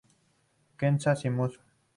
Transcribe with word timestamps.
Kenta 0.83 1.13
Shimizu 1.21 1.61